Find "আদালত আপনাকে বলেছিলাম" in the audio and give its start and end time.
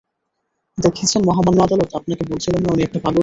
1.61-2.61